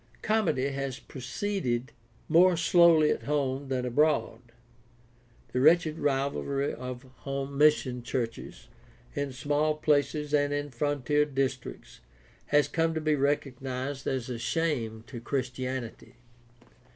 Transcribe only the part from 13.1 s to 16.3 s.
recognized as a shame to Christianity.